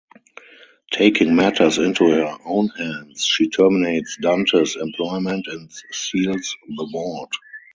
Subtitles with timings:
[0.91, 7.31] Taking matters into her own hands, she terminates Dante's employment and seals the vault.